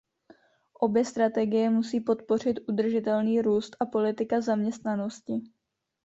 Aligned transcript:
Obě 0.79 1.05
strategie 1.05 1.69
musí 1.69 1.99
podpořit 2.01 2.59
udržitelný 2.69 3.41
růst 3.41 3.75
a 3.79 3.85
politika 3.85 4.41
zaměstnanosti. 4.41 5.33